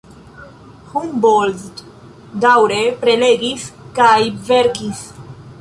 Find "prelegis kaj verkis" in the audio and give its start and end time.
3.05-5.09